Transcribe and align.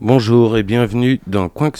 Bonjour 0.00 0.56
et 0.56 0.62
bienvenue 0.62 1.20
dans 1.26 1.48
Coin. 1.48 1.70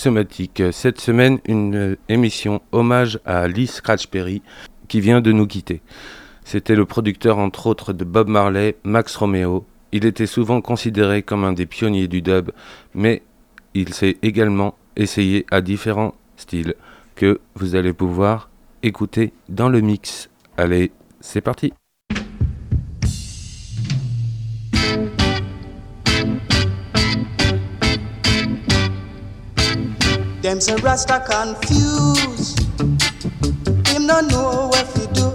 Cette 0.73 1.01
semaine, 1.01 1.39
une 1.47 1.75
euh, 1.75 1.99
émission 2.09 2.61
hommage 2.73 3.19
à 3.25 3.49
Lee 3.49 3.67
Scratch 3.67 4.07
Perry 4.07 4.43
qui 4.89 5.01
vient 5.01 5.21
de 5.21 5.33
nous 5.33 5.47
quitter. 5.47 5.81
C'était 6.45 6.75
le 6.75 6.85
producteur 6.85 7.39
entre 7.39 7.67
autres 7.67 7.93
de 7.93 8.05
Bob 8.05 8.29
Marley, 8.29 8.77
Max 8.85 9.17
Romeo. 9.17 9.67
Il 9.93 10.05
était 10.05 10.27
souvent 10.27 10.61
considéré 10.61 11.23
comme 11.23 11.45
un 11.45 11.53
des 11.53 11.67
pionniers 11.67 12.09
du 12.09 12.23
dub, 12.23 12.51
mais 12.95 13.23
il 13.75 13.95
s'est 13.95 14.19
également 14.23 14.77
essayé 14.97 15.47
à 15.51 15.61
différents 15.61 16.15
styles 16.37 16.75
que 17.17 17.41
vous 17.55 17.75
allez 17.75 17.93
pouvoir 17.93 18.51
écouter 18.83 19.33
dans 19.49 19.69
le 19.69 19.81
mix. 19.81 20.31
Allez, 20.57 20.93
c'est 21.21 21.41
parti. 21.41 21.73
Them 30.51 30.61
say 30.61 30.75
Rasta 30.83 31.23
confused. 31.25 32.59
Him 33.87 34.07
no 34.09 34.21
know 34.21 34.67
what 34.73 34.85
to 34.97 35.07
do. 35.15 35.31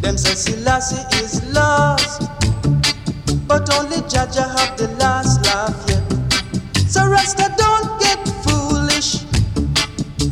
Them 0.00 0.16
say 0.16 0.34
Selassie 0.34 1.04
is 1.22 1.44
lost. 1.52 2.22
But 3.46 3.68
only 3.78 3.98
Jaja 4.08 4.48
have 4.58 4.78
the 4.78 4.88
last 4.98 5.44
laugh, 5.44 5.76
yeah. 5.90 6.88
So 6.88 7.06
Rasta 7.06 7.52
don't 7.58 8.00
get 8.00 8.26
foolish 8.44 9.24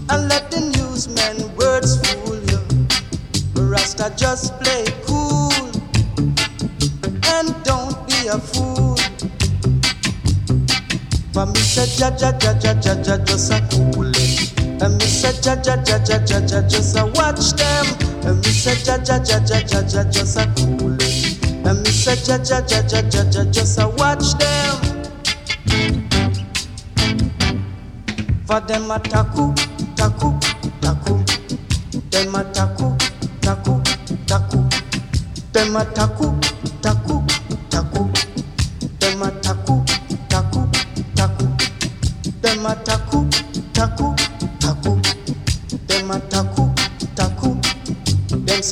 and 0.09 0.31
let 0.31 0.51
the 0.51 0.73
newsmen 0.79 1.55
words 1.57 2.01
fool 2.09 2.41
you. 2.49 3.63
Rasta 3.63 4.11
just 4.17 4.59
play 4.59 4.87
cool 5.05 5.53
and 7.27 7.55
don't 7.63 8.09
be 8.09 8.29
a 8.29 8.39
fool. 8.39 8.72
For 11.33 11.47
me 11.47 11.61
say 11.61 11.87
ja 11.97 12.11
ja 12.21 12.31
ja 12.43 12.53
ja 12.63 12.73
ja 12.85 12.95
ja 13.07 13.17
just 13.25 13.51
a 13.53 13.61
cool. 13.73 14.13
And 14.83 14.99
me 14.99 15.07
say 15.07 15.33
ja 15.43 15.57
ja 15.65 15.77
ja 15.89 15.97
ja 16.07 16.19
ja 16.29 16.39
ja 16.47 16.61
just 16.69 16.97
a 16.97 17.07
watch 17.17 17.57
them. 17.57 17.87
And 18.27 18.37
me 18.45 18.53
say 18.53 18.77
ja 18.85 18.99
ja 19.09 19.17
ja 19.25 19.39
ja 19.49 19.61
ja 19.73 19.81
ja 19.81 20.03
just 20.13 20.37
a 20.37 20.45
cool. 20.57 20.93
And 21.65 21.81
me 21.81 21.91
say 21.91 22.17
ja 22.29 22.37
ja 22.37 22.61
ja 22.69 22.83
ja 22.91 23.01
ja 23.13 23.25
ja 23.33 23.45
just 23.51 23.79
a 23.79 23.89
watch 23.97 24.37
them. 24.37 24.77
For 28.47 28.61
them 28.61 28.91
a 28.91 28.99
taku 28.99 29.55
taku 29.97 30.39
taku. 30.83 31.25
Them 32.11 32.35
a 32.35 32.45
taku 32.53 32.95
taku 33.41 33.81
taku. 34.27 34.69
Them 35.55 35.77
a 35.77 35.85
taku 35.95 36.42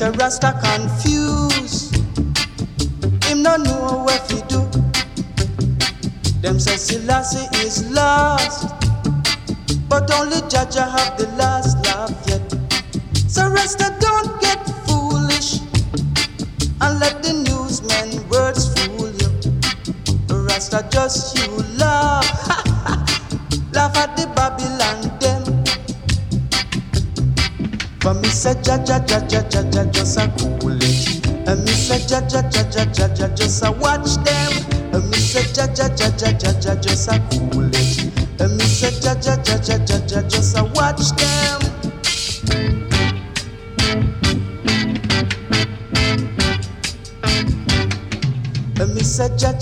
say 0.01 0.09
Rasta 0.17 0.51
confused. 0.63 1.95
Him 3.25 3.43
no 3.43 3.55
know 3.57 4.03
what 4.03 4.31
he 4.31 4.41
do. 4.49 4.61
Them 6.41 6.59
say 6.59 6.77
Selassie 6.77 7.47
is 7.59 7.87
lost. 7.91 8.67
But 9.87 10.11
only 10.15 10.37
Jaja 10.49 10.89
have 10.97 11.17
the 11.19 11.27
last 11.37 11.80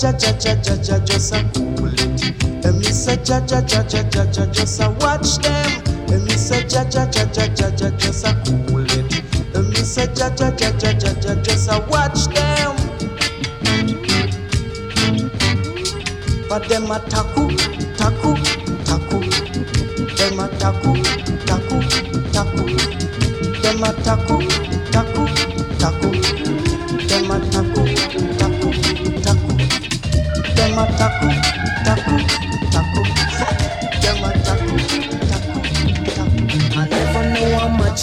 ja 0.01 0.11
ja 0.11 0.31
ja 0.45 0.53
ja 0.63 0.75
ja 0.87 0.97
just 1.05 1.33
a 1.33 1.43
cool 1.53 1.93
it. 1.93 2.65
And 2.65 2.79
me 2.79 2.85
say 2.85 3.17
ja 3.25 3.41
ja 3.49 3.59
ja 3.67 3.83
ja 3.91 4.03
ja 4.13 4.23
ja 4.31 4.45
just 4.53 4.79
a 4.79 4.89
watch 5.01 5.41
them. 5.41 5.58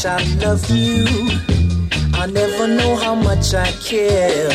I 0.06 0.22
love 0.36 0.70
you. 0.70 1.04
I 2.14 2.26
never 2.26 2.68
know 2.68 2.94
how 2.94 3.16
much 3.16 3.54
I 3.54 3.72
care. 3.72 4.52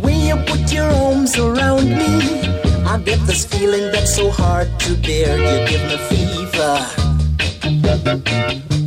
When 0.00 0.20
you 0.20 0.36
put 0.46 0.72
your 0.72 0.90
arms 0.90 1.36
around 1.36 1.90
me, 1.90 2.40
I 2.86 2.98
get 3.04 3.20
this 3.26 3.44
feeling 3.44 3.92
that's 3.92 4.16
so 4.16 4.30
hard 4.30 4.68
to 4.80 4.96
bear. 4.96 5.36
You 5.36 5.68
give 5.68 5.84
me 5.90 5.98
fever. 6.08 6.78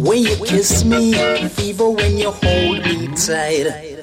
When 0.02 0.24
you 0.24 0.36
kiss 0.46 0.84
me, 0.84 1.14
fever 1.50 1.92
when 1.92 2.18
you 2.18 2.32
hold 2.32 2.84
me 2.84 3.08
tight. 3.16 3.68
I 3.68 3.96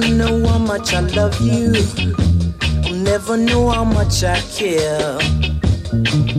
never 0.00 0.14
know 0.14 0.46
how 0.46 0.58
much 0.58 0.92
I 0.92 1.00
love 1.00 1.40
you. 1.40 1.72
I'll 2.84 2.94
never 2.94 3.36
know 3.36 3.70
how 3.70 3.84
much 3.84 4.24
I 4.24 4.38
care. 4.40 5.18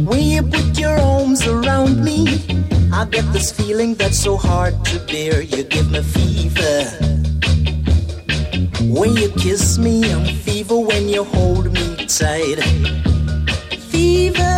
When 0.06 0.22
you 0.22 0.44
put 0.44 0.78
your 0.78 0.96
arms 1.00 1.48
around 1.48 2.04
me, 2.04 2.28
I 2.94 3.06
get 3.06 3.26
this 3.34 3.52
feeling 3.52 3.96
that's 3.96 4.20
so 4.20 4.38
hard 4.38 4.74
to 4.86 5.00
bear. 5.08 5.42
You 5.42 5.64
give 5.64 5.90
me 5.90 6.02
fever. 6.04 6.84
When 8.94 9.16
you 9.16 9.30
kiss 9.30 9.80
me, 9.80 10.12
I'm 10.14 10.26
fever 10.26 10.78
when 10.78 11.10
you 11.10 11.24
hold 11.24 11.74
me 11.74 11.96
tight. 12.06 12.60
Fever 13.90 14.58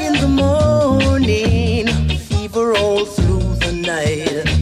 in 0.00 0.14
the 0.22 0.28
morning, 0.28 1.86
fever 2.18 2.76
all 2.76 3.04
through 3.04 3.54
the 3.64 3.72
night. 3.72 4.60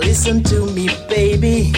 Listen 0.00 0.42
to 0.44 0.66
me, 0.66 0.88
baby. 1.08 1.72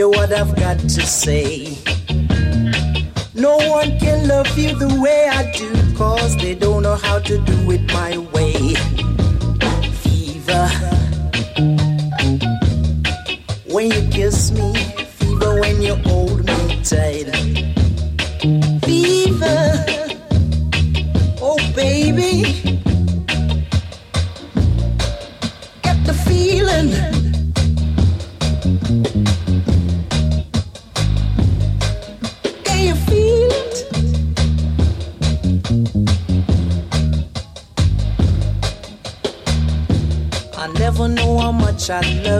Hear 0.00 0.08
what 0.08 0.32
I've 0.32 0.56
got 0.56 0.78
to 0.78 1.02
say. 1.02 1.76
No 3.34 3.58
one 3.68 3.98
can 3.98 4.28
love 4.28 4.48
you 4.56 4.74
the 4.74 4.98
way 4.98 5.28
I 5.28 5.52
do, 5.52 5.70
cause 5.94 6.38
they 6.38 6.54
don't 6.54 6.84
know 6.84 6.96
how 6.96 7.18
to 7.18 7.36
do 7.36 7.70
it 7.70 7.82
my 7.92 8.16
way. 8.32 8.72
Fever. 10.00 10.68
When 13.66 13.90
you 13.90 14.08
kiss 14.10 14.50
me, 14.52 14.72
fever 15.18 15.60
when 15.60 15.82
you 15.82 15.96
hold 15.96 16.46
me 16.46 16.82
tight. 16.82 17.39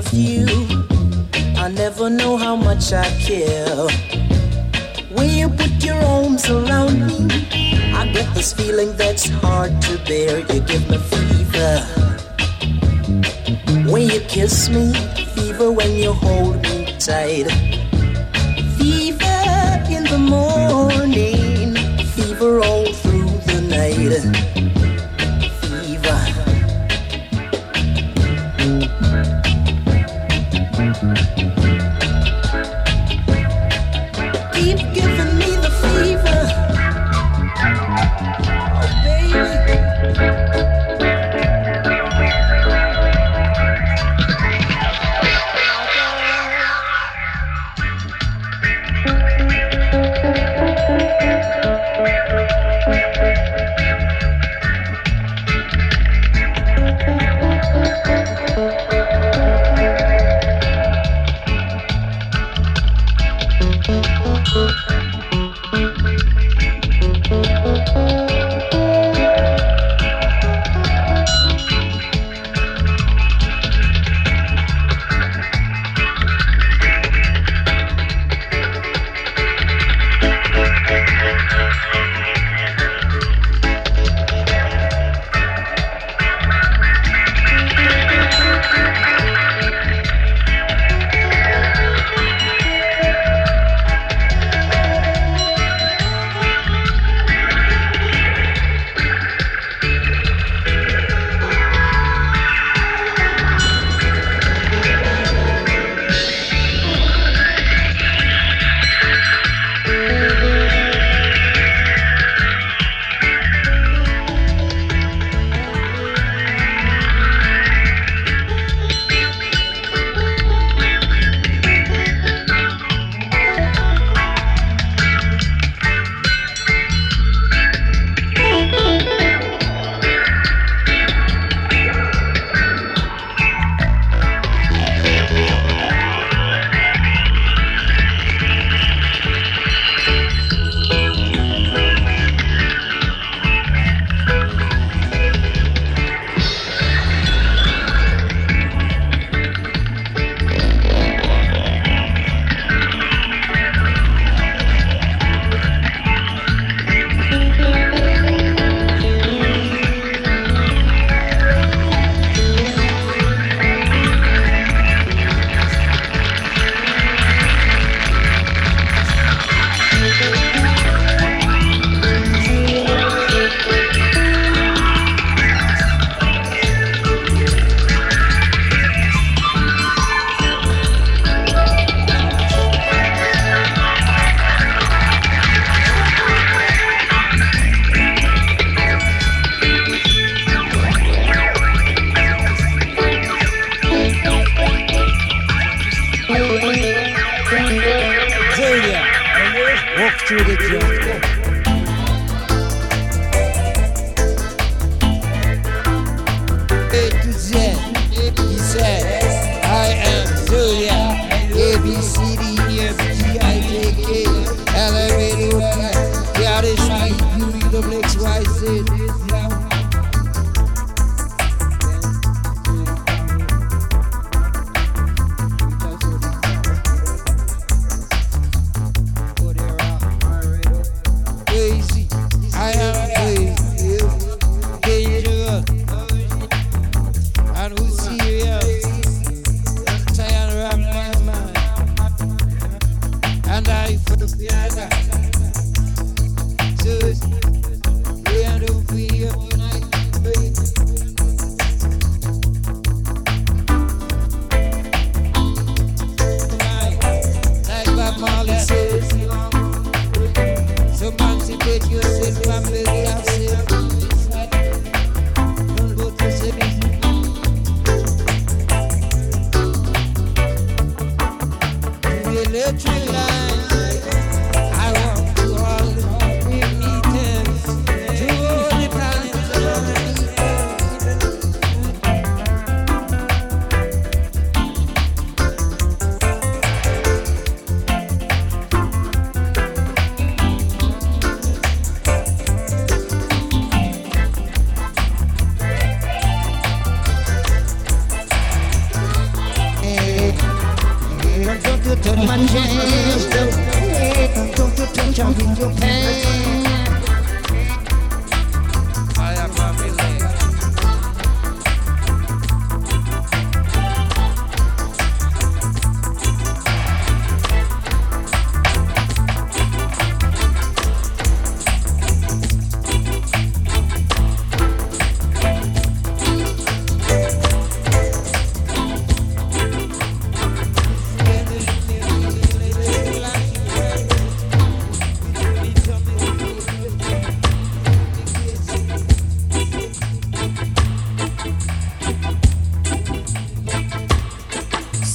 Love 0.00 0.14
you. 0.14 0.46
I 1.56 1.68
never 1.68 2.08
know 2.08 2.36
how 2.36 2.56
much 2.56 2.92
I 2.92 3.08
care. 3.20 3.86
When 5.16 5.28
you 5.30 5.48
put 5.48 5.84
your 5.84 6.00
arms 6.02 6.48
around 6.48 7.06
me, 7.06 7.28
I 8.00 8.10
get 8.12 8.32
this 8.34 8.52
feeling 8.52 8.96
that's 8.96 9.28
hard 9.28 9.72
to 9.82 9.98
bear. 10.08 10.38
You 10.38 10.60
give 10.60 10.88
me 10.88 10.98
fever. 11.12 11.74
When 13.92 14.02
you 14.08 14.20
kiss 14.20 14.70
me, 14.70 14.94
fever 15.34 15.70
when 15.70 15.92
you 15.96 16.12
hold 16.12 16.62
me 16.62 16.96
tight. 16.98 17.48
Fever 18.78 19.42
in 19.96 20.04
the 20.04 20.20
morning, 20.36 21.74
fever 22.14 22.60
all 22.60 22.86
through 23.02 23.32
the 23.50 23.60
night. 23.68 24.39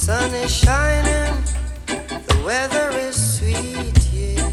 sun 0.06 0.32
is 0.34 0.54
shining, 0.54 1.34
the 1.86 2.42
weather 2.46 2.90
is 2.90 3.16
sweet, 3.38 3.98
yeah. 4.12 4.48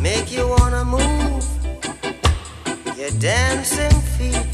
Make 0.00 0.30
you 0.30 0.46
wanna 0.46 0.84
move 0.84 1.44
your 2.96 3.10
dancing 3.18 4.00
feet. 4.16 4.53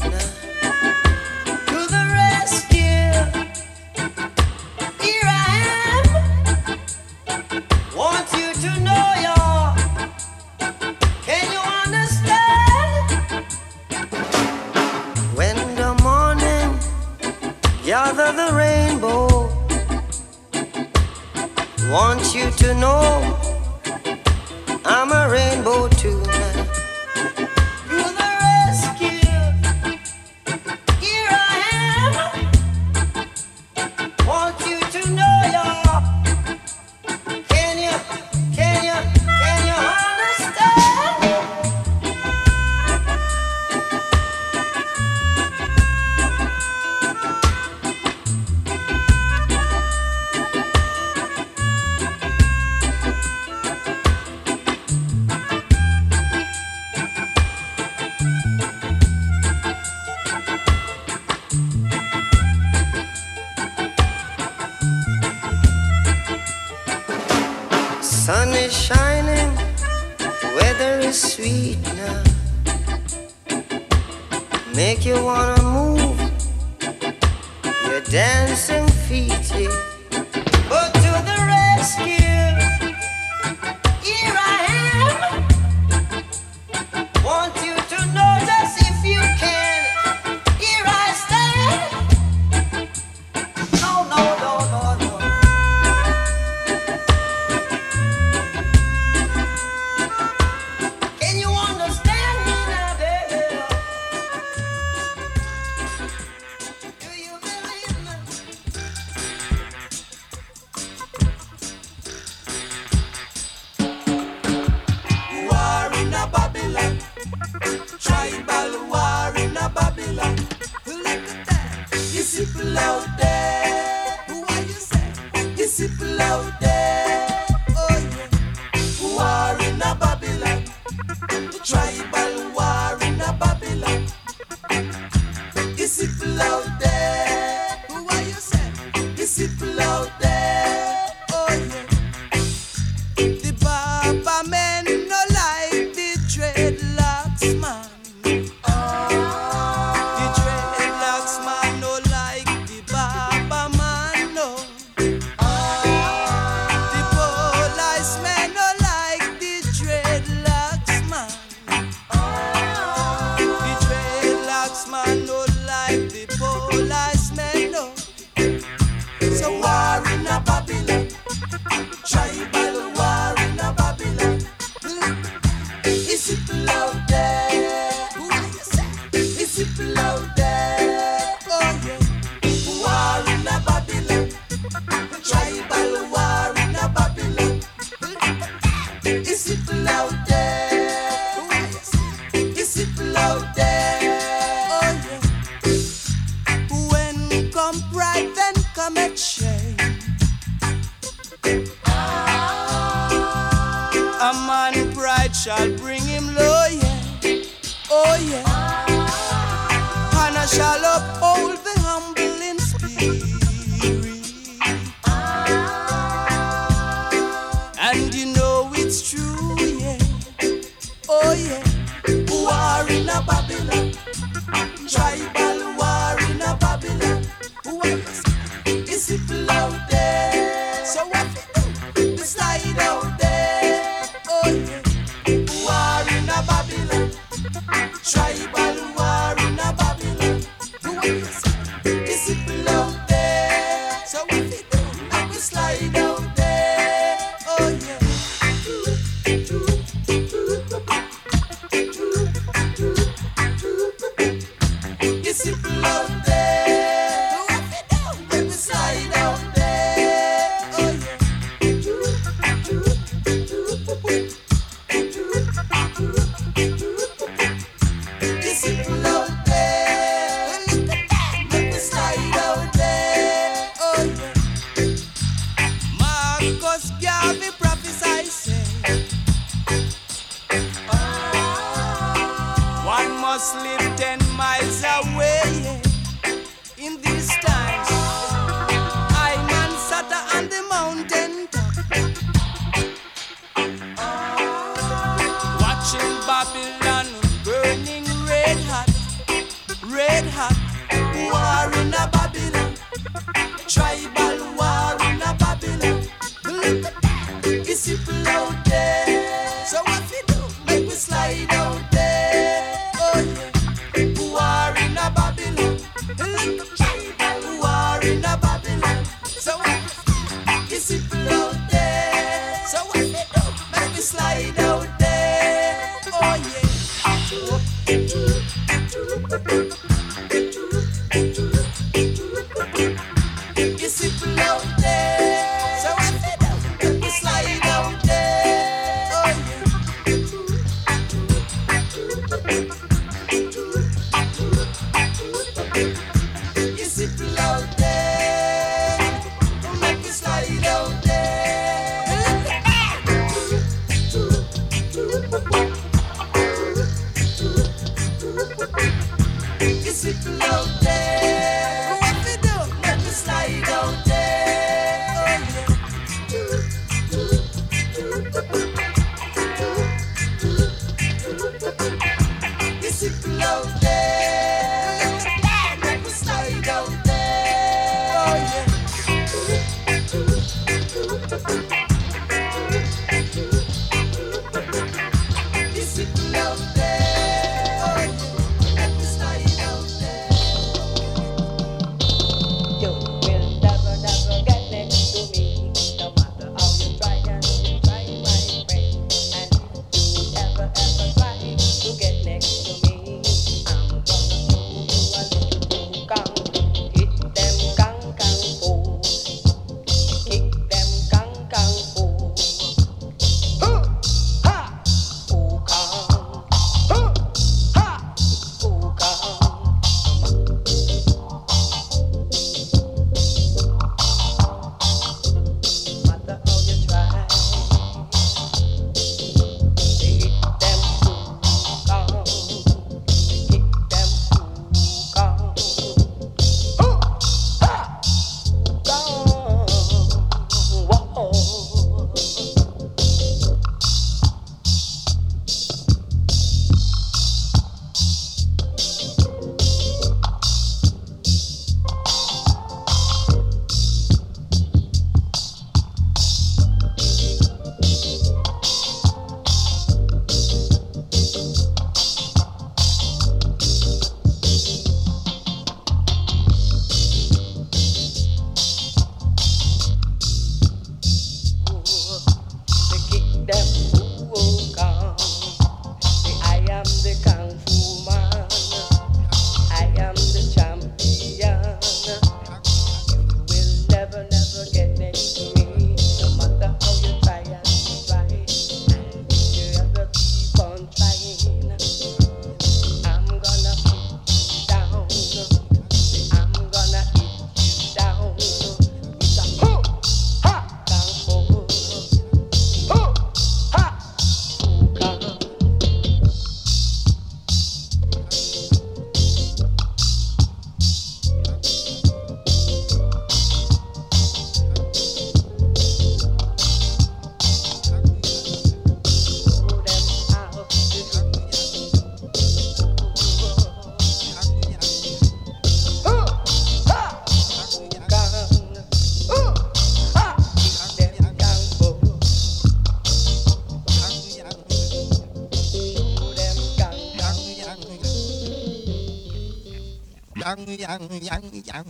yang 540.77 541.01
yang 541.21 541.43
yang 541.67 541.85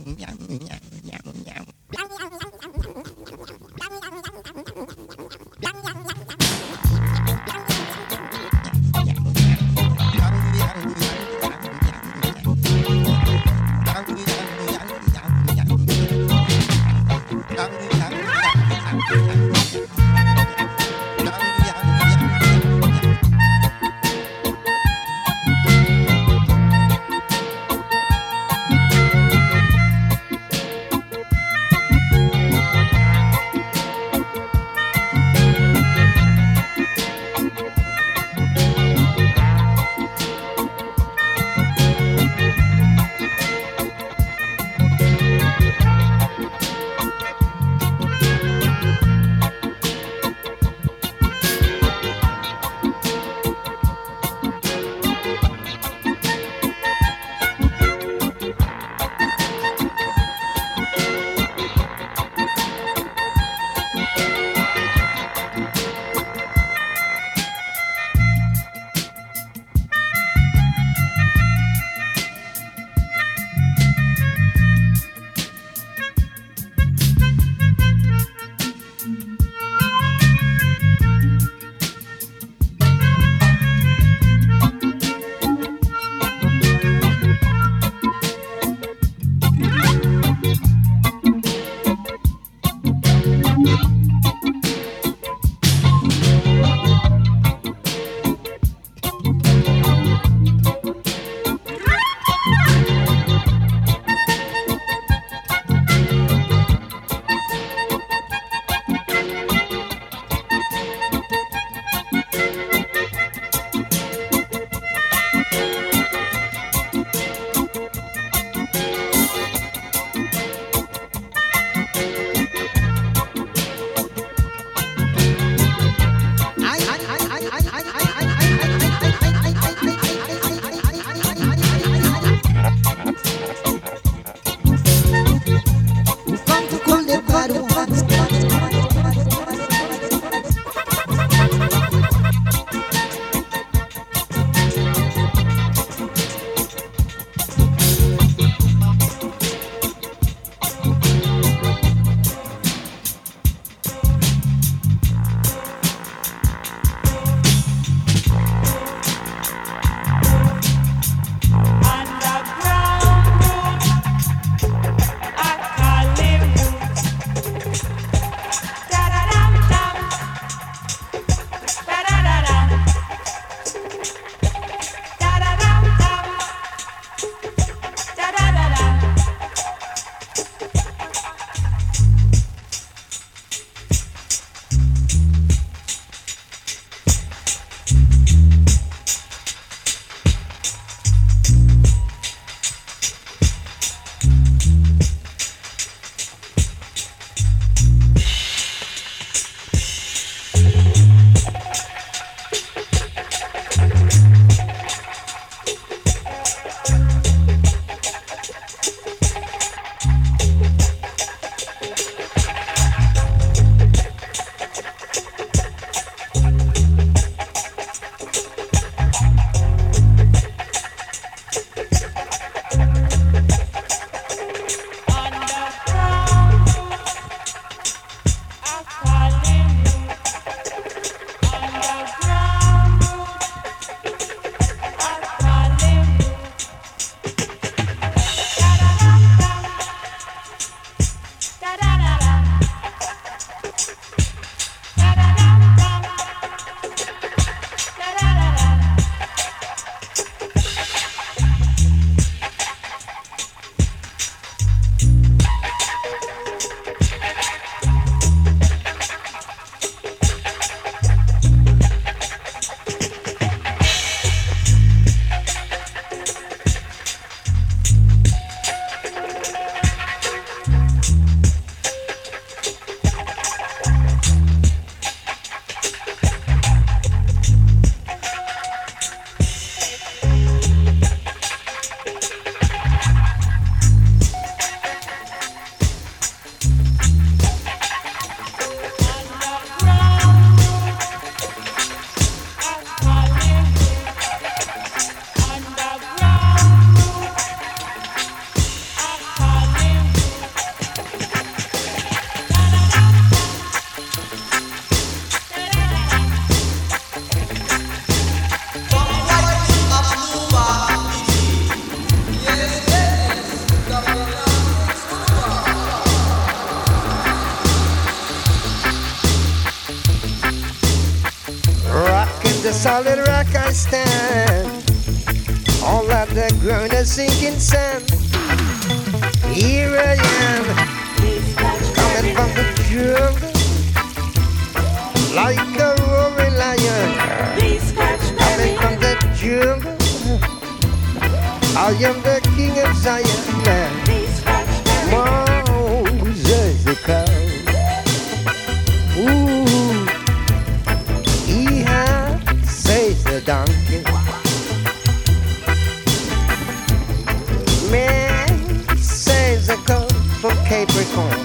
Capricorn 360.72 361.38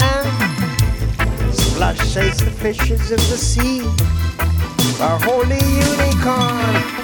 and 0.00 1.52
splash 1.52 1.98
shakes 2.08 2.40
the 2.40 2.52
fishes 2.52 3.10
in 3.10 3.16
the 3.16 3.36
sea. 3.36 3.80
Our 5.02 5.18
holy 5.18 5.58
unicorn. 5.58 7.02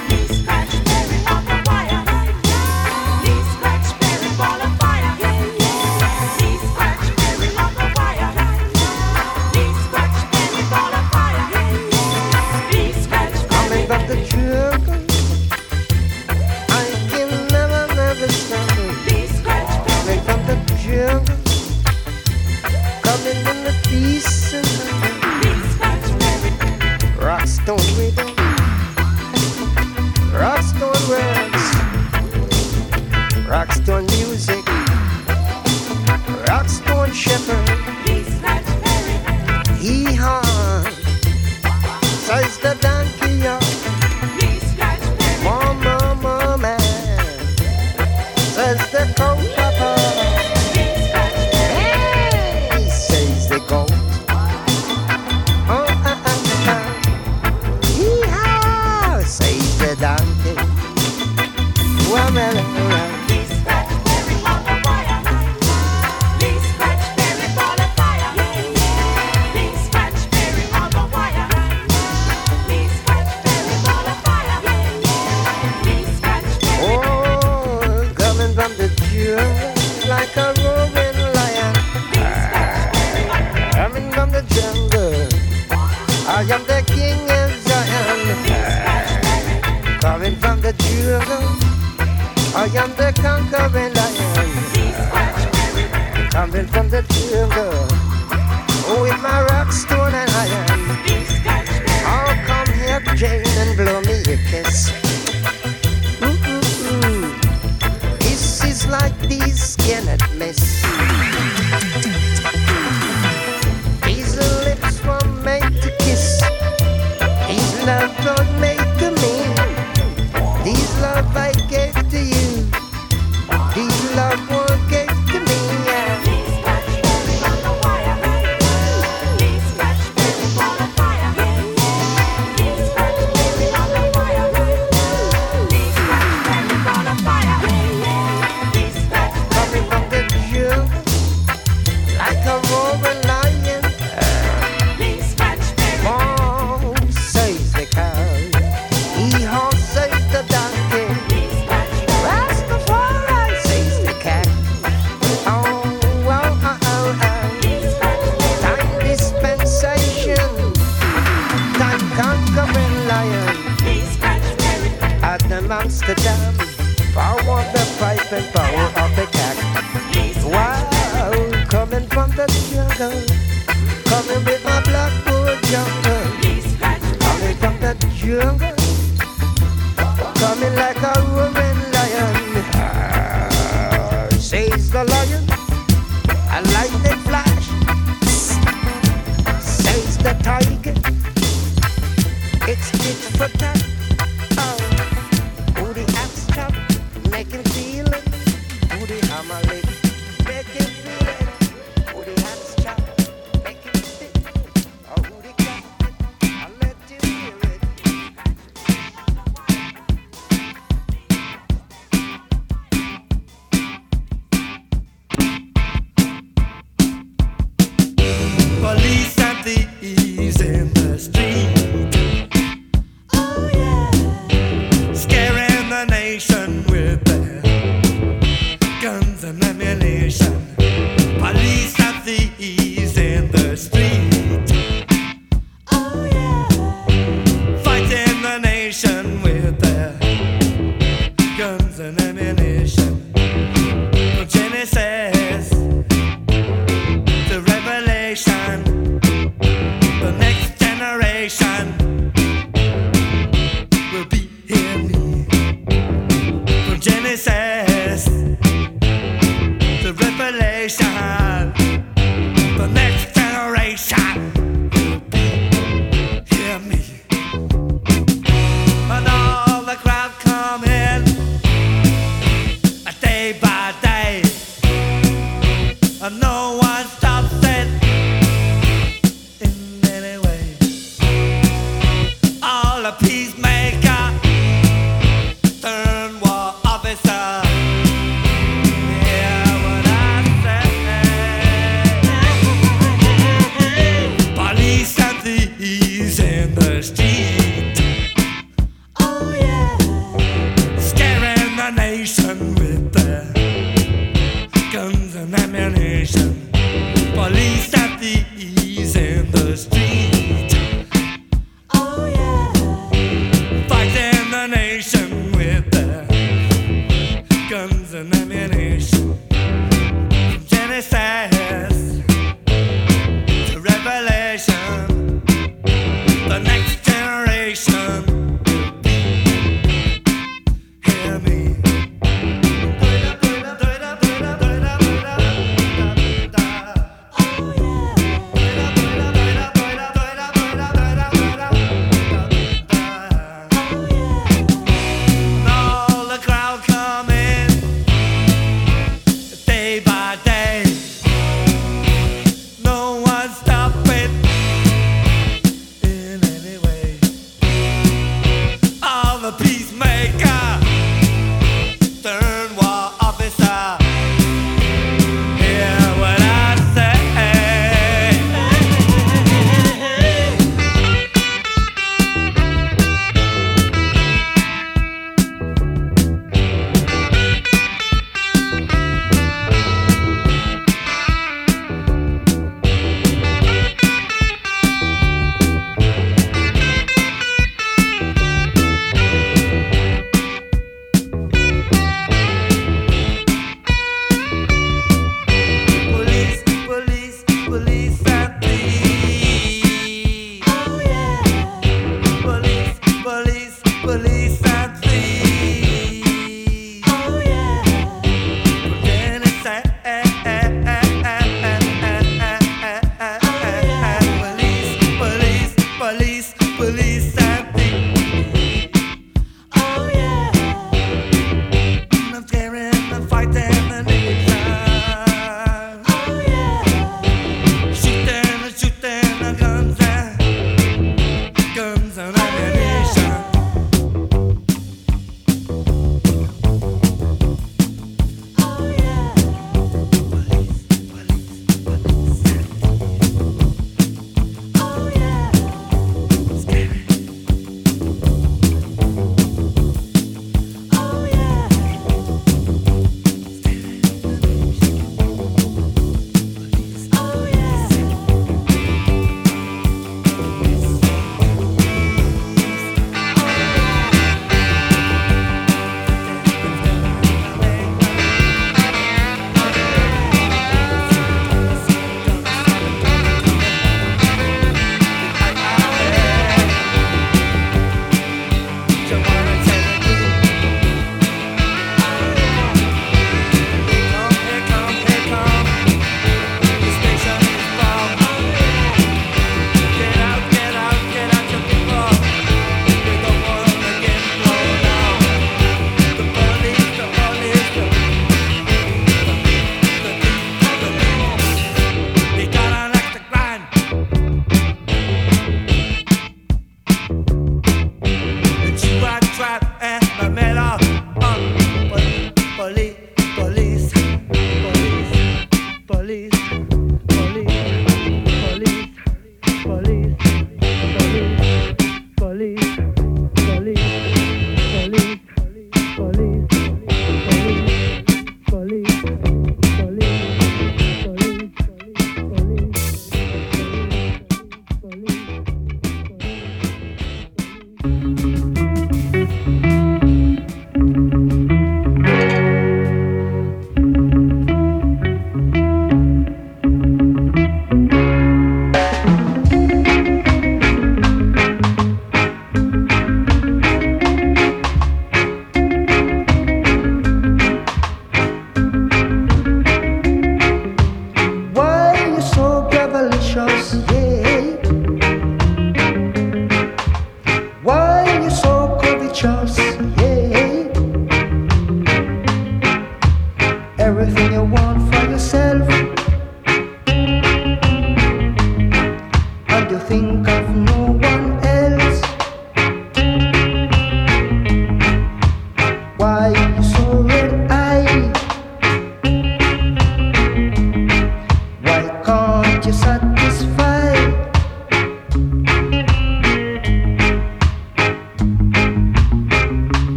Yes. 104.69 104.98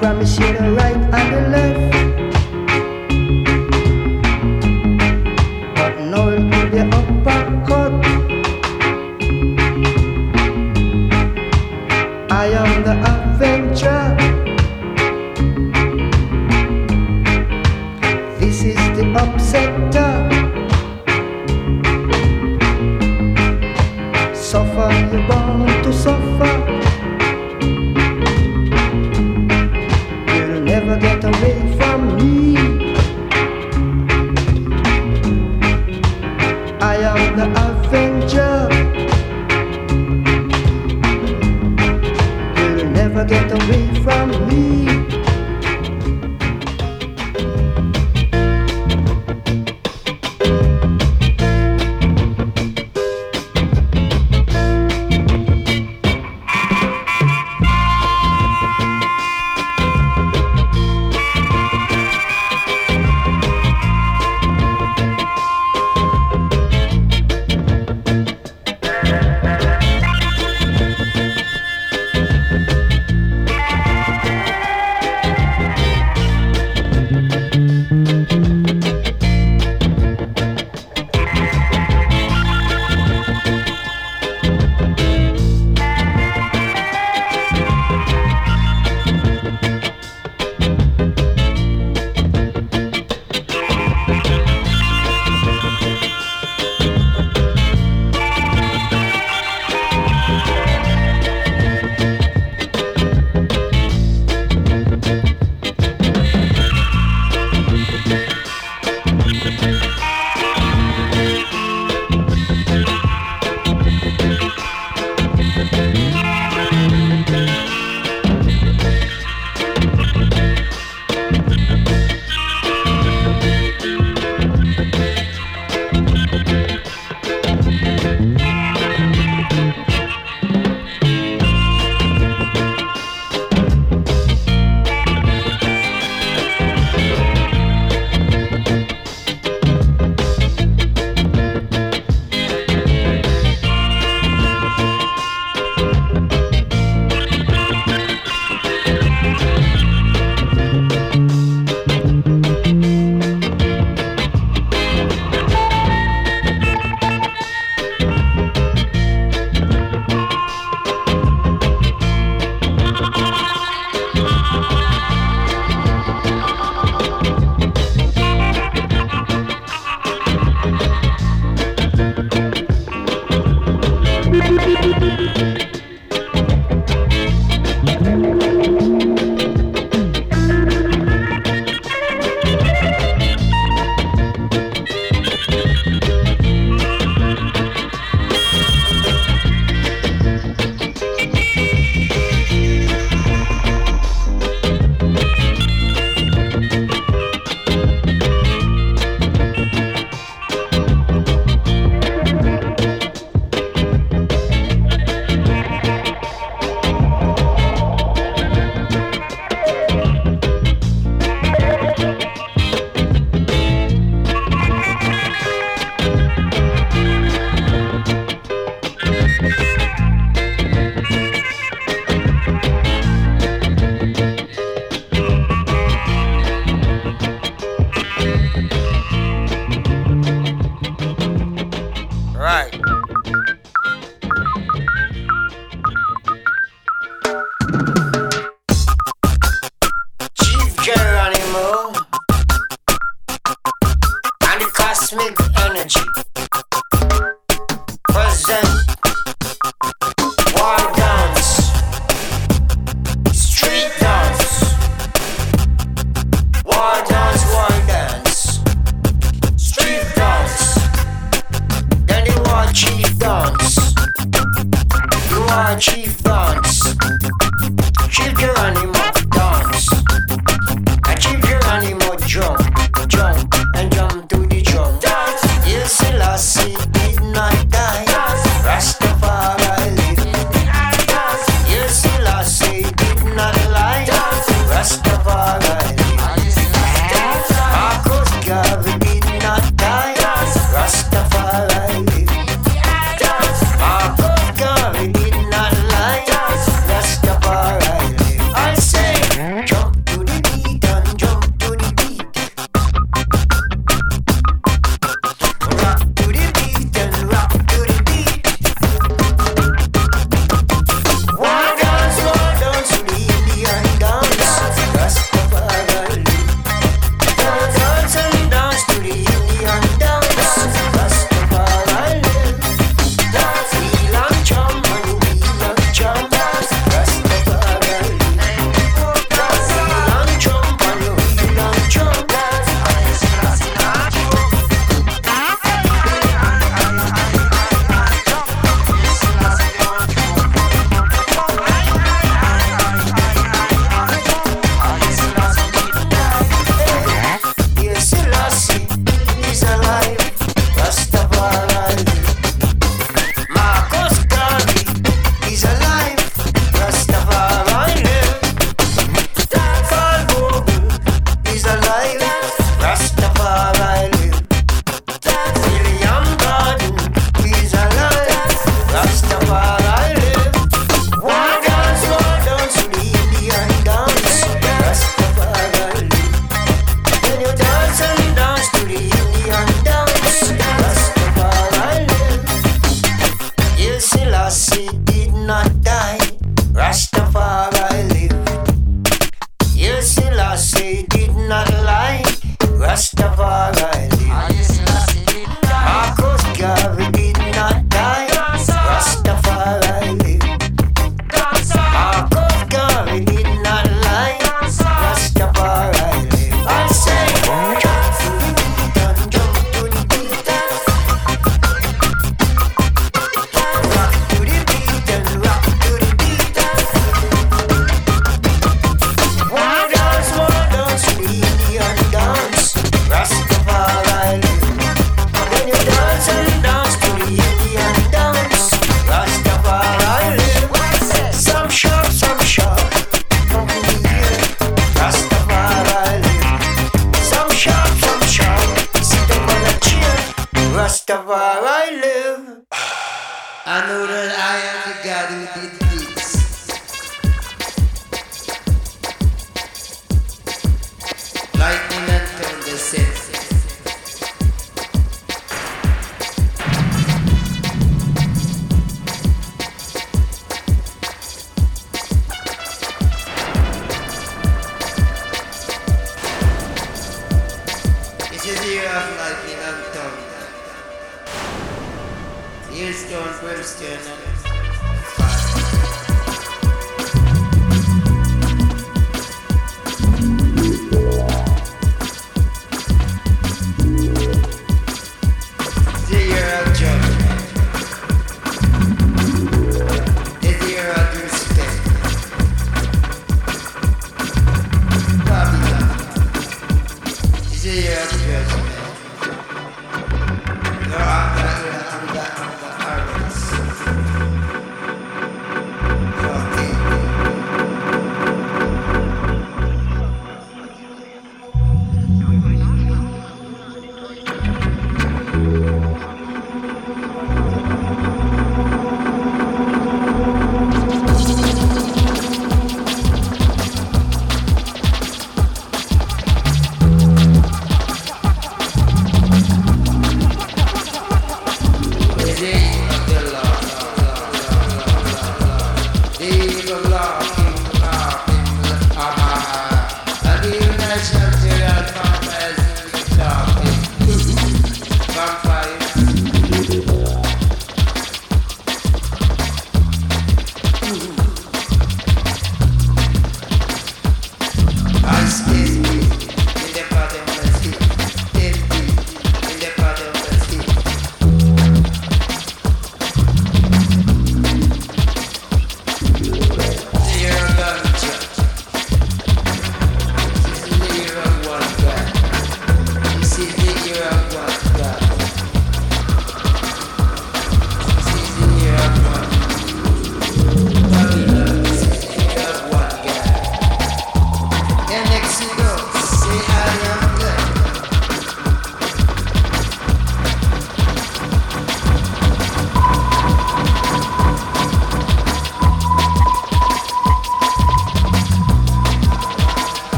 Promise 0.00 0.38
you 0.38 0.50
the 0.54 0.72
right 0.72 0.96
and 0.96 1.34
the 1.34 1.48
left. 1.50 1.99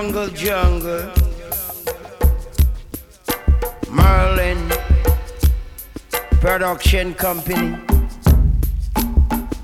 jungle, 0.00 0.28
jungle. 0.28 1.12
Merlin 3.90 4.70
Production 6.40 7.14
Company. 7.14 7.76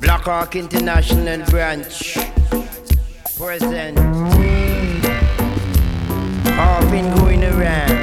Black 0.00 0.22
Hawk 0.22 0.56
International 0.56 1.46
Branch. 1.50 2.18
Present. 3.38 3.96
All 6.58 6.90
been 6.90 7.14
going 7.16 7.44
around. 7.44 7.94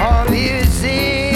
All 0.00 0.28
music. 0.30 1.33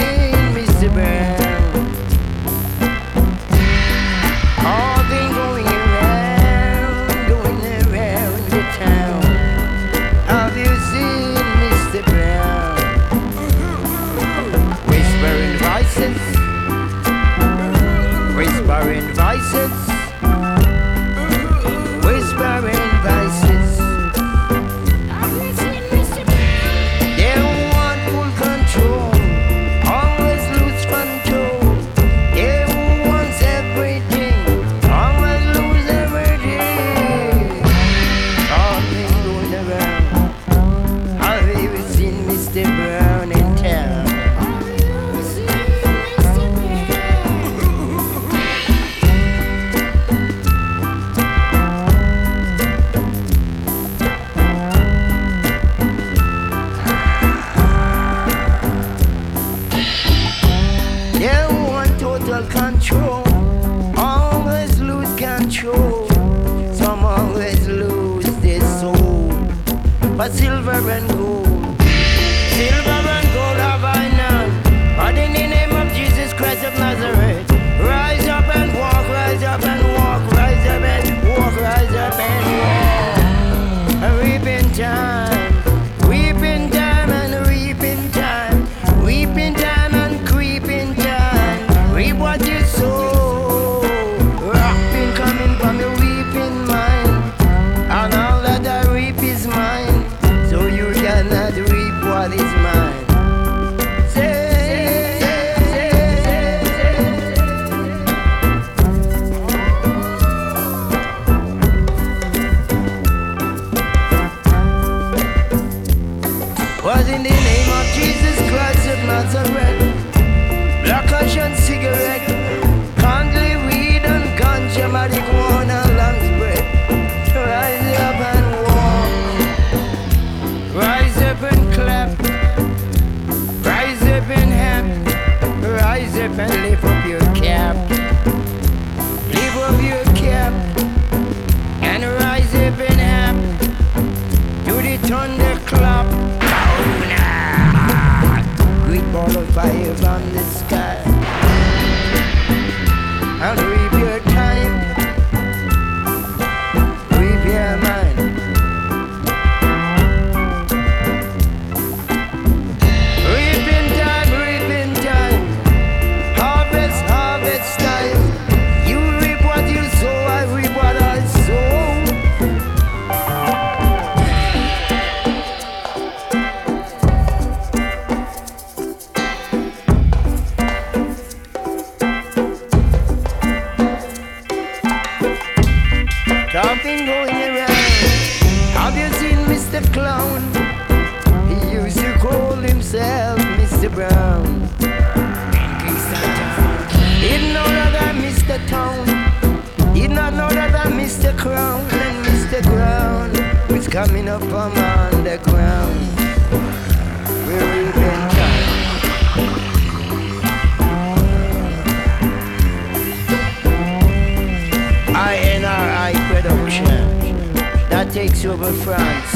lakes 218.29 218.45
over 218.45 218.73
France 218.73 219.33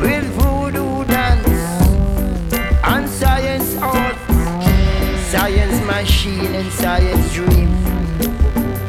with 0.00 0.24
voodoo 0.36 1.04
dance 1.04 1.48
and 2.84 3.08
science 3.08 3.76
art, 3.78 4.16
science 5.30 5.84
machine 5.86 6.54
and 6.54 6.70
science 6.72 7.32
dream. 7.32 7.70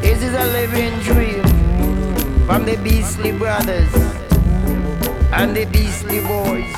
This 0.00 0.22
is 0.22 0.34
a 0.34 0.46
living 0.58 0.98
dream 1.00 1.42
from 2.46 2.64
the 2.64 2.76
Beastly 2.82 3.32
Brothers 3.32 3.92
and 5.32 5.56
the 5.56 5.64
Beastly 5.66 6.20
Boys 6.20 6.74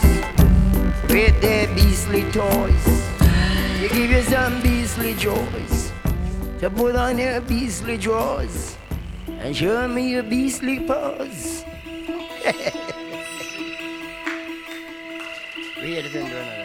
with 1.08 1.40
their 1.40 1.66
beastly 1.74 2.22
toys. 2.30 2.86
You 3.80 3.88
give 3.88 4.10
you 4.10 4.22
some 4.22 4.62
beastly 4.62 5.14
joys 5.14 5.92
to 6.60 6.70
put 6.70 6.94
on 6.94 7.18
your 7.18 7.40
beastly 7.40 7.96
drawers 7.96 8.76
and 9.26 9.56
show 9.56 9.88
me 9.88 10.10
your 10.12 10.22
beastly 10.22 10.80
paws. 10.80 11.59
എടുത്ത് 16.00 16.18
കൊണ്ടുവന്നത് 16.18 16.59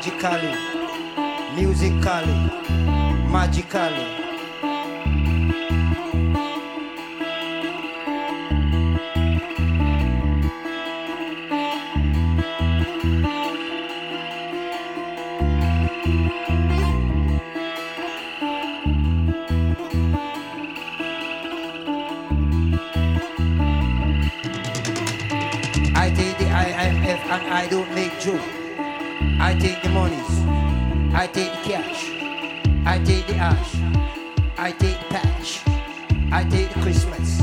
magically, 0.00 0.54
musically, 1.54 2.34
magically. 3.28 4.16
I 25.94 26.10
take 26.16 26.38
the 26.38 26.44
IMF 26.44 27.20
and 27.26 27.52
I 27.52 27.66
don't 27.68 27.94
make 27.94 28.18
jokes. 28.18 28.59
I 29.42 29.54
take 29.54 29.82
the 29.82 29.88
monies. 29.88 30.32
I 31.14 31.26
take 31.26 31.50
the 31.50 31.70
cash. 31.70 32.10
I 32.84 32.98
take 33.02 33.26
the 33.26 33.36
ash. 33.36 33.74
I 34.58 34.70
take 34.70 34.98
the 35.00 35.06
patch. 35.06 35.62
I 36.30 36.44
take 36.44 36.68
the 36.74 36.80
Christmas. 36.80 37.40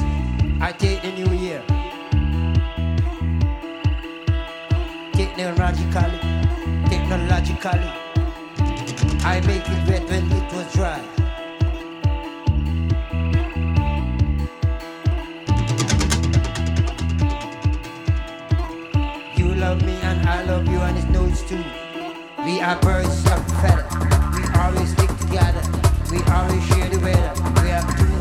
I 0.61 0.71
take 0.77 1.01
the 1.01 1.11
New 1.11 1.31
Year. 1.35 1.63
Technologically, 5.13 6.19
technologically, 6.87 7.89
I 9.25 9.41
make 9.47 9.67
it 9.67 9.89
wet 9.89 10.03
when 10.07 10.31
it 10.31 10.53
was 10.53 10.71
dry. 10.73 11.01
You 19.35 19.55
love 19.55 19.81
me 19.83 19.93
and 20.03 20.29
I 20.29 20.43
love 20.43 20.67
you 20.67 20.79
and 20.79 20.97
it 20.97 21.09
knows 21.09 21.41
too. 21.41 21.86
We 22.47 22.61
are 22.61 22.79
birds 22.79 23.25
of 23.25 23.45
feather. 23.59 23.85
We 24.33 24.41
always 24.57 24.93
stick 24.93 25.09
together. 25.17 25.61
We 26.09 26.23
always 26.31 26.65
share 26.67 26.87
the 26.89 26.97
weather. 27.03 27.33
We 27.61 27.67
have 27.67 27.85
two 27.99 28.16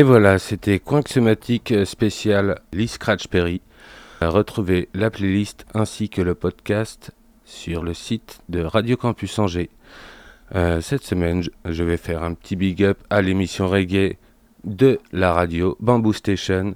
Et 0.00 0.02
voilà, 0.02 0.38
c'était 0.38 0.78
Coinxomatique 0.78 1.74
spécial 1.84 2.62
Lee 2.72 2.88
Scratch 2.88 3.28
Perry. 3.28 3.60
Retrouvez 4.22 4.88
la 4.94 5.10
playlist 5.10 5.66
ainsi 5.74 6.08
que 6.08 6.22
le 6.22 6.34
podcast 6.34 7.10
sur 7.44 7.82
le 7.82 7.92
site 7.92 8.40
de 8.48 8.62
Radio 8.62 8.96
Campus 8.96 9.38
Angers. 9.38 9.68
Euh, 10.54 10.80
cette 10.80 11.04
semaine, 11.04 11.42
je 11.66 11.84
vais 11.84 11.98
faire 11.98 12.22
un 12.22 12.32
petit 12.32 12.56
big 12.56 12.82
up 12.82 12.96
à 13.10 13.20
l'émission 13.20 13.68
reggae 13.68 14.16
de 14.64 15.00
la 15.12 15.34
radio 15.34 15.76
Bamboo 15.80 16.14
Station 16.14 16.74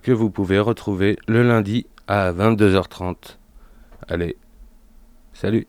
que 0.00 0.12
vous 0.12 0.30
pouvez 0.30 0.60
retrouver 0.60 1.18
le 1.26 1.42
lundi 1.42 1.88
à 2.06 2.30
22h30. 2.32 3.38
Allez, 4.06 4.36
salut 5.32 5.66